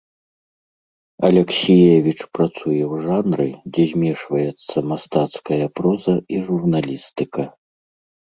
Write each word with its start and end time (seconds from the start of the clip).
Алексіевіч 1.27 2.17
працуе 2.37 2.79
ў 2.85 2.95
жанры, 3.05 3.45
дзе 3.75 3.85
змешваецца 3.91 4.77
мастацкая 4.93 5.59
проза 5.81 6.15
і 6.37 6.43
журналістыка. 6.51 7.43